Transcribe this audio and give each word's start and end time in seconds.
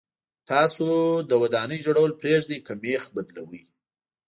تاسو 0.49 0.87
د 1.29 1.31
ودانۍ 1.41 1.79
جوړول 1.85 2.11
پرېږدئ 2.21 2.59
که 2.67 2.73
مېخ 2.83 3.03
بدلوئ. 3.15 3.63